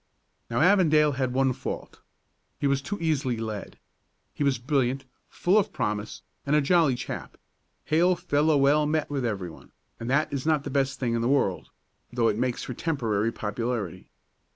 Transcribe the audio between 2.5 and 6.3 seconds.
He was too easily led. He was brilliant, full of promise,